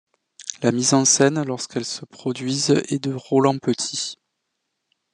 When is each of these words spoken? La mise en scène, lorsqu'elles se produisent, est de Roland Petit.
La 0.63 0.71
mise 0.71 0.95
en 0.95 1.05
scène, 1.05 1.43
lorsqu'elles 1.43 1.85
se 1.85 2.05
produisent, 2.05 2.71
est 2.89 2.97
de 2.97 3.13
Roland 3.13 3.59
Petit. 3.59 4.17